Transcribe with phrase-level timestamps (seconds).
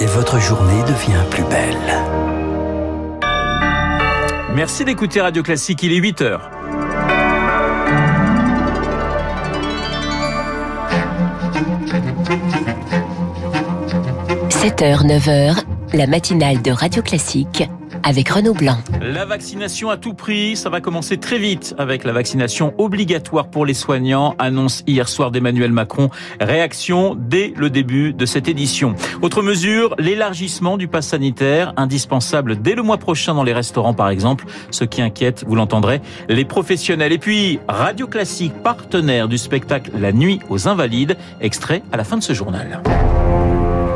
[0.00, 1.76] et votre journée devient plus belle.
[4.54, 6.50] Merci d'écouter Radio Classique, il est 8 heures.–
[14.48, 15.62] 7h, 9h,
[15.94, 17.68] la matinale de Radio Classique
[18.02, 18.78] avec Renaud Blanc.
[19.00, 23.66] La vaccination à tout prix, ça va commencer très vite avec la vaccination obligatoire pour
[23.66, 26.10] les soignants, annonce hier soir d'Emmanuel Macron.
[26.40, 28.94] Réaction dès le début de cette édition.
[29.22, 34.10] Autre mesure, l'élargissement du pass sanitaire, indispensable dès le mois prochain dans les restaurants par
[34.10, 37.12] exemple, ce qui inquiète, vous l'entendrez, les professionnels.
[37.12, 42.16] Et puis, Radio Classique, partenaire du spectacle La Nuit aux Invalides, extrait à la fin
[42.16, 42.82] de ce journal.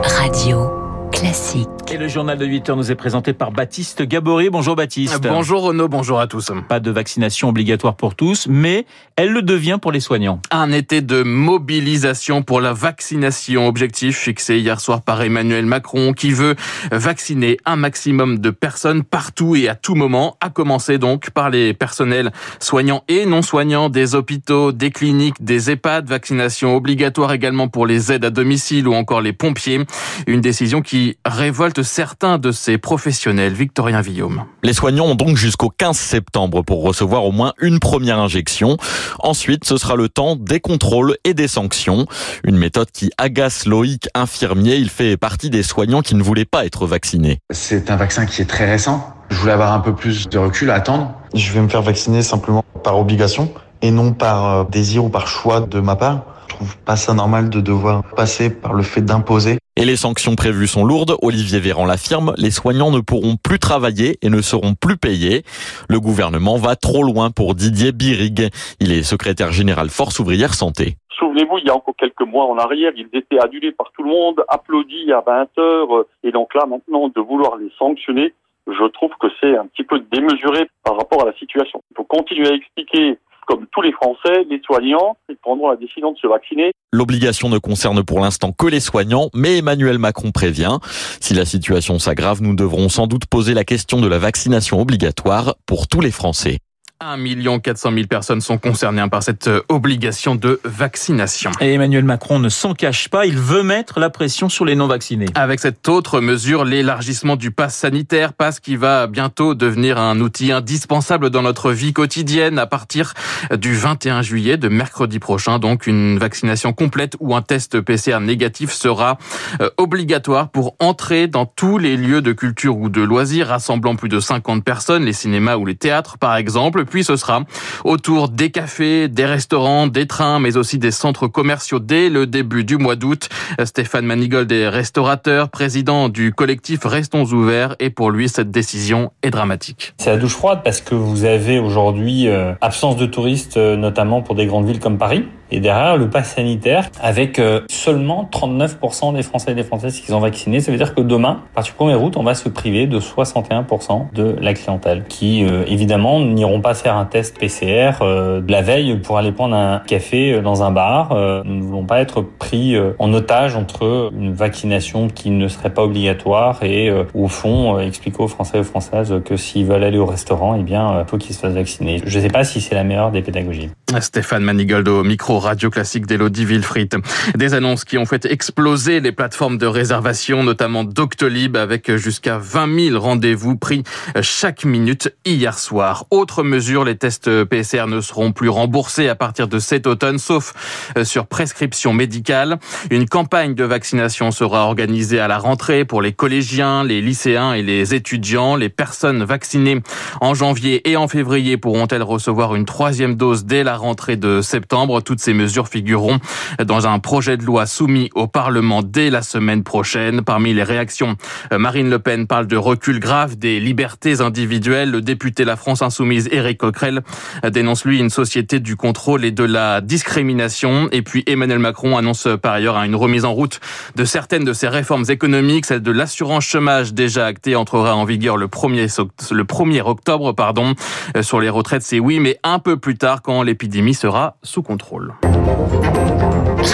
[0.02, 0.70] Radio
[1.12, 1.83] classique.
[1.92, 4.50] Et le journal de 8 heures nous est présenté par Baptiste Gabory.
[4.50, 5.20] Bonjour Baptiste.
[5.22, 6.50] Bonjour Renaud, bonjour à tous.
[6.68, 10.40] Pas de vaccination obligatoire pour tous, mais elle le devient pour les soignants.
[10.50, 13.68] Un été de mobilisation pour la vaccination.
[13.68, 16.56] Objectif fixé hier soir par Emmanuel Macron qui veut
[16.90, 21.74] vacciner un maximum de personnes partout et à tout moment, à commencer donc par les
[21.74, 26.08] personnels soignants et non soignants des hôpitaux, des cliniques, des EHPAD.
[26.08, 29.80] Vaccination obligatoire également pour les aides à domicile ou encore les pompiers.
[30.26, 33.52] Une décision qui révolte certains de ces professionnels.
[33.52, 34.44] Victorien Villaume.
[34.62, 38.76] Les soignants ont donc jusqu'au 15 septembre pour recevoir au moins une première injection.
[39.18, 42.06] Ensuite, ce sera le temps des contrôles et des sanctions.
[42.44, 44.76] Une méthode qui agace Loïc, infirmier.
[44.76, 47.38] Il fait partie des soignants qui ne voulaient pas être vaccinés.
[47.50, 49.14] C'est un vaccin qui est très récent.
[49.30, 51.14] Je voulais avoir un peu plus de recul à attendre.
[51.34, 53.52] Je vais me faire vacciner simplement par obligation
[53.82, 56.33] et non par euh, désir ou par choix de ma part.
[56.54, 59.58] Je trouve pas ça normal de devoir passer par le fait d'imposer.
[59.76, 61.16] Et les sanctions prévues sont lourdes.
[61.20, 65.42] Olivier Véran l'affirme, les soignants ne pourront plus travailler et ne seront plus payés.
[65.88, 68.50] Le gouvernement va trop loin pour Didier Birig.
[68.78, 70.94] Il est secrétaire général Force ouvrière santé.
[71.18, 74.10] Souvenez-vous, il y a encore quelques mois en arrière, ils étaient adulés par tout le
[74.10, 76.04] monde, applaudis à 20 heures.
[76.22, 78.32] Et donc là, maintenant, de vouloir les sanctionner,
[78.68, 81.82] je trouve que c'est un petit peu démesuré par rapport à la situation.
[81.90, 86.12] Il faut continuer à expliquer comme tous les Français, les soignants, ils prendront la décision
[86.12, 86.72] de se vacciner.
[86.92, 90.78] L'obligation ne concerne pour l'instant que les soignants, mais Emmanuel Macron prévient.
[91.20, 95.54] Si la situation s'aggrave, nous devrons sans doute poser la question de la vaccination obligatoire
[95.66, 96.58] pour tous les Français.
[97.04, 101.50] 1 400 000 personnes sont concernées par cette euh, obligation de vaccination.
[101.60, 105.26] Et Emmanuel Macron ne s'en cache pas, il veut mettre la pression sur les non-vaccinés.
[105.34, 110.50] Avec cette autre mesure, l'élargissement du pass sanitaire, passe qui va bientôt devenir un outil
[110.50, 113.12] indispensable dans notre vie quotidienne à partir
[113.54, 115.58] du 21 juillet, de mercredi prochain.
[115.58, 119.18] Donc une vaccination complète ou un test PCR négatif sera
[119.60, 124.08] euh, obligatoire pour entrer dans tous les lieux de culture ou de loisirs rassemblant plus
[124.08, 127.42] de 50 personnes, les cinémas ou les théâtres par exemple puis ce sera
[127.82, 132.62] autour des cafés, des restaurants, des trains, mais aussi des centres commerciaux dès le début
[132.62, 133.28] du mois d'août.
[133.64, 139.30] Stéphane Manigold est restaurateur, président du collectif Restons ouverts et pour lui cette décision est
[139.30, 139.94] dramatique.
[139.98, 144.22] C'est la douche froide parce que vous avez aujourd'hui euh, absence de touristes euh, notamment
[144.22, 149.14] pour des grandes villes comme Paris et derrière le pass sanitaire avec euh, seulement 39%
[149.14, 150.60] des Français et des Françaises qui sont vaccinés.
[150.60, 153.00] Ça veut dire que demain, à partir du 1er août, on va se priver de
[153.00, 158.62] 61% de la clientèle qui évidemment n'iront pas faire un test PCR euh, de la
[158.62, 161.12] veille pour aller prendre un café euh, dans un bar.
[161.12, 165.82] Euh, ne voulons pas être pris en otage entre une vaccination qui ne serait pas
[165.82, 170.06] obligatoire et au fond expliquer aux Français et aux Françaises que s'ils veulent aller au
[170.06, 172.00] restaurant, eh bien, faut qu'ils se fassent vacciner.
[172.04, 173.70] Je ne sais pas si c'est la meilleure des pédagogies.
[174.00, 176.96] Stéphane Manigoldo, micro radio classique d'Elodie Wilfried.
[177.36, 182.90] Des annonces qui ont fait exploser les plateformes de réservation, notamment Doctolib, avec jusqu'à 20
[182.90, 183.82] 000 rendez-vous pris
[184.20, 186.06] chaque minute hier soir.
[186.10, 190.54] Autre mesure les tests PCR ne seront plus remboursés à partir de cet automne, sauf
[190.98, 192.58] euh, sur prescription médicale.
[192.90, 197.62] Une campagne de vaccination sera organisée à la rentrée pour les collégiens, les lycéens et
[197.62, 198.56] les étudiants.
[198.56, 199.80] Les personnes vaccinées
[200.20, 205.02] en janvier et en février pourront-elles recevoir une troisième dose dès la rentrée de septembre.
[205.02, 206.18] Toutes ces mesures figureront
[206.64, 210.22] dans un projet de loi soumis au Parlement dès la semaine prochaine.
[210.22, 211.16] Parmi les réactions,
[211.52, 214.90] euh, Marine Le Pen parle de recul grave des libertés individuelles.
[214.90, 217.02] Le député La France Insoumise, Éric Coquerel
[217.50, 220.88] dénonce lui une société du contrôle et de la discrimination.
[220.90, 223.60] Et puis Emmanuel Macron annonce par ailleurs une remise en route
[223.96, 225.66] de certaines de ses réformes économiques.
[225.66, 228.88] Celle de l'assurance chômage déjà actée entrera en vigueur le 1er,
[229.30, 230.32] le 1er octobre.
[230.32, 230.74] Pardon.
[231.20, 235.14] Sur les retraites, c'est oui, mais un peu plus tard quand l'épidémie sera sous contrôle.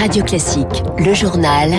[0.00, 1.70] Radio Classique, le journal.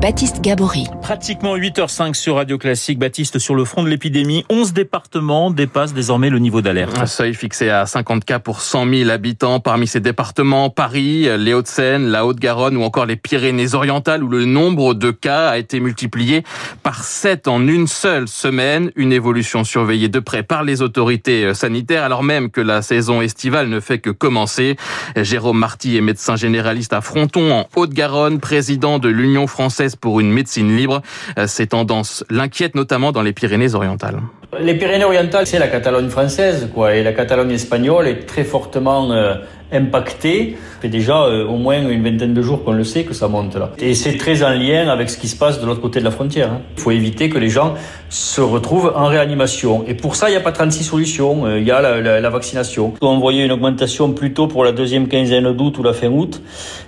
[0.00, 0.88] Baptiste Gabory.
[1.08, 2.98] Pratiquement 8h05 sur Radio Classique.
[2.98, 6.98] Baptiste, sur le front de l'épidémie, 11 départements dépassent désormais le niveau d'alerte.
[6.98, 9.58] Un seuil fixé à 50 cas pour 100 000 habitants.
[9.58, 14.92] Parmi ces départements, Paris, les Hauts-de-Seine, la Haute-Garonne ou encore les Pyrénées-Orientales où le nombre
[14.92, 16.42] de cas a été multiplié
[16.82, 18.92] par 7 en une seule semaine.
[18.94, 23.70] Une évolution surveillée de près par les autorités sanitaires alors même que la saison estivale
[23.70, 24.76] ne fait que commencer.
[25.16, 30.30] Jérôme Marty est médecin généraliste à Fronton en Haute-Garonne, président de l'Union française pour une
[30.30, 30.97] médecine libre.
[31.46, 34.20] Ces tendances l'inquiètent notamment dans les Pyrénées-Orientales.
[34.60, 39.12] Les Pyrénées-Orientales, c'est la Catalogne française, quoi, et la Catalogne espagnole est très fortement
[39.72, 40.56] euh, impactée.
[40.74, 43.28] Ça fait déjà euh, au moins une vingtaine de jours qu'on le sait que ça
[43.28, 43.70] monte là.
[43.78, 46.10] Et c'est très en lien avec ce qui se passe de l'autre côté de la
[46.10, 46.52] frontière.
[46.52, 46.60] Hein.
[46.76, 47.74] Il faut éviter que les gens
[48.08, 49.84] se retrouvent en réanimation.
[49.86, 51.46] Et pour ça, il n'y a pas 36 solutions.
[51.46, 52.94] Euh, il y a la, la, la vaccination.
[53.00, 56.40] On voyait une augmentation plutôt pour la deuxième quinzaine d'août ou la fin août.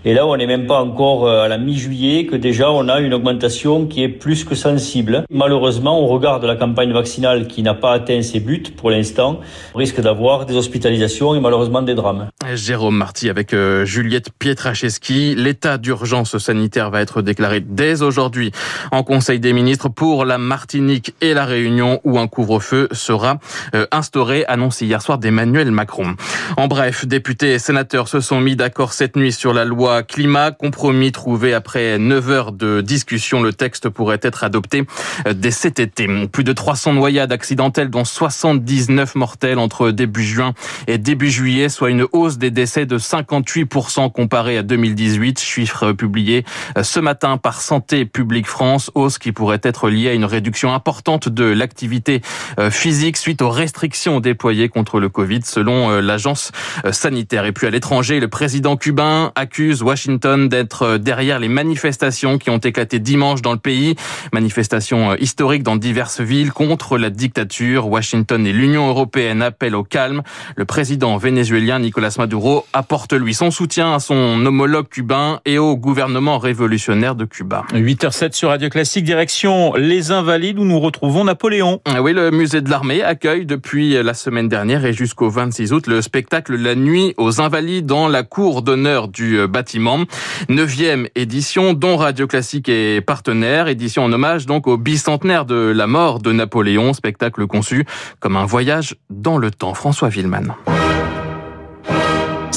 [0.05, 3.13] Et là, on n'est même pas encore à la mi-juillet que déjà on a une
[3.13, 5.25] augmentation qui est plus que sensible.
[5.31, 9.41] Malheureusement, au regard de la campagne vaccinale qui n'a pas atteint ses buts pour l'instant,
[9.75, 12.29] on risque d'avoir des hospitalisations et malheureusement des drames.
[12.71, 15.35] Jérôme Marty avec euh, Juliette Pietraszewski.
[15.35, 18.53] L'état d'urgence sanitaire va être déclaré dès aujourd'hui
[18.93, 23.41] en Conseil des ministres pour la Martinique et la Réunion où un couvre-feu sera
[23.75, 26.15] euh, instauré, annoncé hier soir d'Emmanuel Macron.
[26.57, 30.53] En bref, députés et sénateurs se sont mis d'accord cette nuit sur la loi climat,
[30.53, 33.43] compromis trouvé après 9 heures de discussion.
[33.43, 34.85] Le texte pourrait être adopté
[35.27, 36.07] euh, dès cet été.
[36.31, 40.55] Plus de 300 noyades accidentelles dont 79 mortels entre début juin
[40.87, 46.45] et début juillet, soit une hausse des décès de 58% comparé à 2018, chiffre publié
[46.83, 51.31] ce matin par Santé publique France, hausse qui pourrait être liée à une réduction importante
[51.31, 52.21] de l'activité
[52.69, 56.53] physique suite aux restrictions déployées contre le Covid selon l'agence
[56.91, 57.47] sanitaire.
[57.47, 62.59] Et puis à l'étranger, le président cubain accuse Washington d'être derrière les manifestations qui ont
[62.59, 63.95] éclaté dimanche dans le pays,
[64.35, 67.89] manifestations historiques dans diverses villes contre la dictature.
[67.89, 70.21] Washington et l'Union européenne appellent au calme.
[70.57, 75.77] Le président vénézuélien Nicolas Maduro apporte lui son soutien à son homologue cubain et au
[75.77, 77.65] gouvernement révolutionnaire de Cuba.
[77.73, 81.81] 8h07 sur Radio Classique, direction Les Invalides où nous retrouvons Napoléon.
[82.01, 86.03] Oui, le musée de l'armée accueille depuis la semaine dernière et jusqu'au 26 août le
[86.03, 90.01] spectacle La Nuit aux Invalides dans la cour d'honneur du bâtiment.
[90.49, 95.87] Neuvième édition dont Radio Classique est partenaire, édition en hommage donc au bicentenaire de la
[95.87, 97.85] mort de Napoléon, spectacle conçu
[98.19, 99.75] comme un voyage dans le temps.
[99.75, 100.55] François Villeman.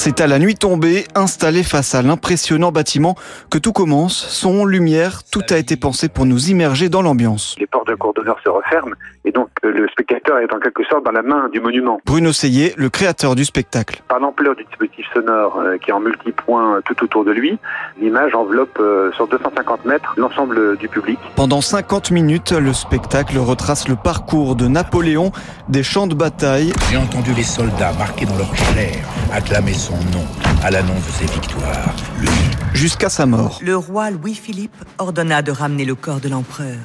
[0.04, 3.14] C'est à la nuit tombée, installé face à l'impressionnant bâtiment,
[3.50, 4.14] que tout commence.
[4.14, 7.56] Son, lumière, tout a été pensé pour nous immerger dans l'ambiance.
[7.58, 11.06] Les portes de cour d'honneur se referment et donc le spectateur est en quelque sorte
[11.06, 12.02] dans la main du monument.
[12.04, 14.02] Bruno Seyé, le créateur du spectacle.
[14.06, 17.58] Par l'ampleur du dispositif sonore euh, qui est en multipoint tout autour de lui,
[17.98, 21.18] l'image enveloppe euh, sur 250 mètres l'ensemble du public.
[21.34, 25.32] Pendant 50 minutes, le spectacle retrace le parcours de Napoléon,
[25.70, 26.74] des champs de bataille.
[26.90, 29.02] J'ai entendu les soldats marqués dans leur chair
[29.34, 30.26] acclamer son nom
[30.62, 32.28] à l'annonce de ses victoires, lui.
[32.72, 33.60] Jusqu'à sa mort.
[33.62, 36.78] Le roi Louis-Philippe ordonna de ramener le corps de l'empereur.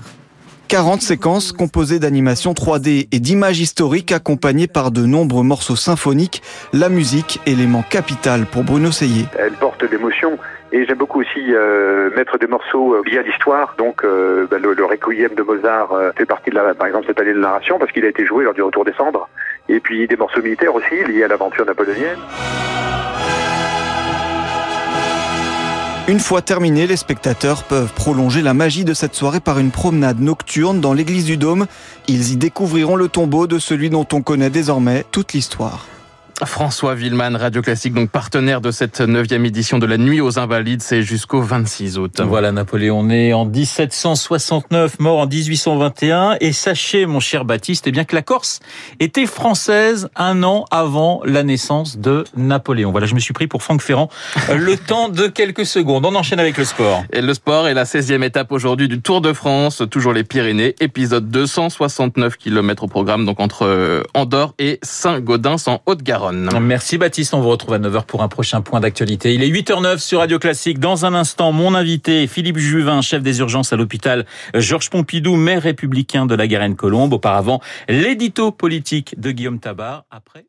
[0.69, 6.89] 40 séquences composées d'animations 3D et d'images historiques accompagnées par de nombreux morceaux symphoniques, la
[6.89, 9.25] musique, élément capital pour Bruno Seyé.
[9.39, 10.37] Elle porte l'émotion
[10.71, 13.73] et j'aime beaucoup aussi euh, mettre des morceaux liés à l'histoire.
[13.79, 17.07] Donc euh, bah, le, le, Requiem de Mozart euh, fait partie de la, par exemple
[17.07, 19.27] cette année de narration parce qu'il a été joué lors du Retour des Cendres.
[19.69, 22.19] Et puis des morceaux militaires aussi liés à l'aventure napoléonienne.
[26.09, 30.19] Une fois terminé, les spectateurs peuvent prolonger la magie de cette soirée par une promenade
[30.19, 31.67] nocturne dans l'église du Dôme.
[32.07, 35.85] Ils y découvriront le tombeau de celui dont on connaît désormais toute l'histoire.
[36.45, 40.81] François Villeman, Radio Classique, donc partenaire de cette neuvième édition de la Nuit aux Invalides,
[40.81, 42.21] c'est jusqu'au 26 août.
[42.21, 46.37] Voilà, Napoléon né en 1769, mort en 1821.
[46.39, 48.59] Et sachez, mon cher Baptiste, eh bien que la Corse
[48.99, 52.91] était française un an avant la naissance de Napoléon.
[52.91, 54.09] Voilà, je me suis pris pour Franck Ferrand
[54.55, 56.05] le temps de quelques secondes.
[56.05, 57.03] On enchaîne avec le sport.
[57.11, 60.75] Et le sport est la 16e étape aujourd'hui du Tour de France, toujours les Pyrénées,
[60.79, 66.28] épisode 269 km au programme, donc entre Andorre et Saint-Gaudens en Haute-Garonne.
[66.31, 69.33] Merci Baptiste, on vous retrouve à 9h pour un prochain point d'actualité.
[69.33, 70.79] Il est 8h09 sur Radio Classique.
[70.79, 75.63] Dans un instant, mon invité, Philippe Juvin, chef des urgences à l'hôpital Georges Pompidou, maire
[75.63, 77.13] républicain de la Garenne-Colombe.
[77.13, 80.05] Auparavant, l'édito politique de Guillaume Tabar.
[80.11, 80.45] Après...